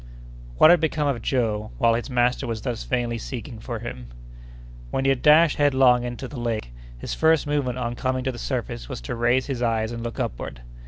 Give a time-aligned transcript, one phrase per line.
[0.57, 4.07] What had become of Joe, while his master was thus vainly seeking for him?
[4.89, 8.39] When he had dashed headlong into the lake, his first movement on coming to the
[8.39, 10.61] surface was to raise his eyes and look upward.